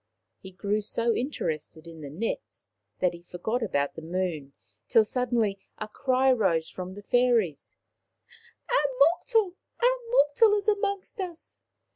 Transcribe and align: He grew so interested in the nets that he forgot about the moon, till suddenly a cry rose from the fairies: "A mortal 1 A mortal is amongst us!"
He 0.39 0.49
grew 0.51 0.81
so 0.81 1.13
interested 1.13 1.85
in 1.85 2.01
the 2.01 2.09
nets 2.09 2.71
that 3.01 3.13
he 3.13 3.21
forgot 3.21 3.61
about 3.61 3.93
the 3.93 4.01
moon, 4.01 4.53
till 4.87 5.05
suddenly 5.05 5.59
a 5.77 5.87
cry 5.87 6.31
rose 6.31 6.67
from 6.67 6.95
the 6.95 7.03
fairies: 7.03 7.75
"A 8.67 8.81
mortal 8.97 9.51
1 9.51 9.53
A 9.91 9.95
mortal 10.11 10.53
is 10.57 10.67
amongst 10.67 11.19
us!" 11.21 11.59